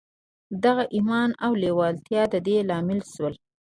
[0.61, 3.33] د هغه ايمان او لېوالتیا د دې لامل شول.